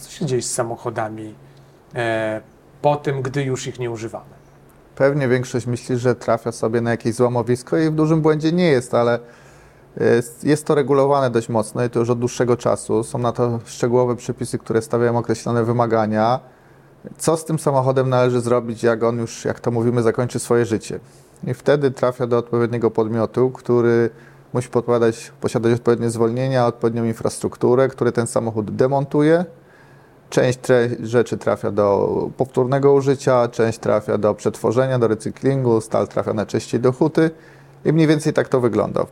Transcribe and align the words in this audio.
Co 0.00 0.10
się 0.10 0.26
dzieje 0.26 0.42
z 0.42 0.52
samochodami 0.52 1.34
e, 1.94 2.40
po 2.82 2.96
tym, 2.96 3.22
gdy 3.22 3.42
już 3.42 3.66
ich 3.66 3.78
nie 3.78 3.90
używamy? 3.90 4.34
Pewnie 4.96 5.28
większość 5.28 5.66
myśli, 5.66 5.96
że 5.96 6.14
trafia 6.14 6.52
sobie 6.52 6.80
na 6.80 6.90
jakieś 6.90 7.14
złomowisko 7.14 7.78
i 7.78 7.90
w 7.90 7.94
dużym 7.94 8.22
błędzie 8.22 8.52
nie 8.52 8.66
jest, 8.66 8.94
ale 8.94 9.18
jest, 10.00 10.44
jest 10.44 10.66
to 10.66 10.74
regulowane 10.74 11.30
dość 11.30 11.48
mocno 11.48 11.84
i 11.84 11.90
to 11.90 11.98
już 11.98 12.10
od 12.10 12.18
dłuższego 12.18 12.56
czasu. 12.56 13.04
Są 13.04 13.18
na 13.18 13.32
to 13.32 13.60
szczegółowe 13.64 14.16
przepisy, 14.16 14.58
które 14.58 14.82
stawiają 14.82 15.18
określone 15.18 15.64
wymagania. 15.64 16.40
Co 17.18 17.36
z 17.36 17.44
tym 17.44 17.58
samochodem 17.58 18.08
należy 18.08 18.40
zrobić, 18.40 18.82
jak 18.82 19.02
on 19.02 19.18
już, 19.18 19.44
jak 19.44 19.60
to 19.60 19.70
mówimy, 19.70 20.02
zakończy 20.02 20.38
swoje 20.38 20.66
życie? 20.66 21.00
I 21.46 21.54
wtedy 21.54 21.90
trafia 21.90 22.26
do 22.26 22.38
odpowiedniego 22.38 22.90
podmiotu, 22.90 23.50
który 23.50 24.10
musi 24.52 24.68
posiadać 25.40 25.72
odpowiednie 25.74 26.10
zwolnienia, 26.10 26.66
odpowiednią 26.66 27.04
infrastrukturę, 27.04 27.88
który 27.88 28.12
ten 28.12 28.26
samochód 28.26 28.76
demontuje. 28.76 29.44
Część 30.34 30.58
rzeczy 31.02 31.38
trafia 31.38 31.70
do 31.70 32.08
powtórnego 32.36 32.92
użycia, 32.92 33.48
część 33.48 33.78
trafia 33.78 34.18
do 34.18 34.34
przetworzenia, 34.34 34.98
do 34.98 35.08
recyklingu, 35.08 35.80
stal 35.80 36.08
trafia 36.08 36.34
najczęściej 36.34 36.80
do 36.80 36.92
huty 36.92 37.30
i 37.84 37.92
mniej 37.92 38.06
więcej 38.06 38.32
tak 38.32 38.48
to 38.48 38.60
wygląda. 38.60 39.02